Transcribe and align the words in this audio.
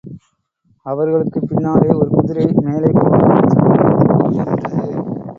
அவர்களுக்குப் 0.85 1.47
பின்னாலே 1.47 1.87
ஒரு 1.89 2.09
குதிரை, 2.09 2.45
மேலே 2.55 2.91
போகாமல், 2.91 3.47
சண்டித்தனம் 3.47 3.97
செய்து 3.97 4.13
கொண்டு 4.15 4.43
நின்றது. 4.43 5.21